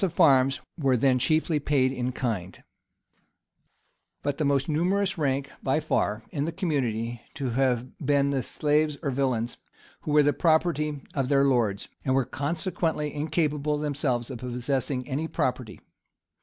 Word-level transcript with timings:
]But 0.01 0.27
the 0.79 1.13
most 4.39 4.67
numerous 4.67 5.17
rank 5.19 5.51
by 5.61 5.79
far 5.79 6.23
in 6.31 6.45
the 6.45 6.51
community 6.51 7.21
to 7.35 7.49
have 7.51 7.87
been 8.03 8.31
the 8.31 8.41
slaves 8.41 8.97
or 9.03 9.11
villains, 9.11 9.57
who 10.01 10.09
were 10.13 10.23
the 10.23 10.33
property 10.33 11.03
of 11.13 11.29
their 11.29 11.43
lords, 11.43 11.87
and 12.03 12.15
were 12.15 12.25
consequently 12.25 13.13
incapable 13.13 13.77
themselves 13.77 14.31
of 14.31 14.39
possessing 14.39 15.07
any 15.07 15.27
property. 15.27 15.79